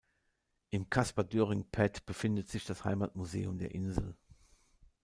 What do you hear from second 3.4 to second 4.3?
der Insel.